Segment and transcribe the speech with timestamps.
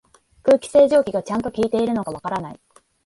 [0.41, 2.59] 空気清浄機がちゃんと効いてるのかわからない